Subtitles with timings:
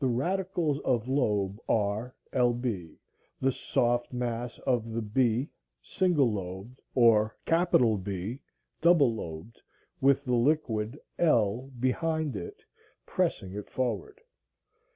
[0.00, 2.96] The radicals of lobe are lb,
[3.40, 7.36] the soft mass of the b (single lobed, or
[8.02, 8.40] B,
[8.82, 9.62] double lobed,)
[10.00, 12.64] with the liquid l behind it
[13.06, 14.20] pressing it forward.